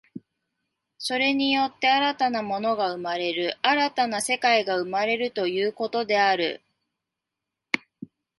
[0.97, 6.63] それによって新たな物が生まれる、新たな世界が生まれるということである。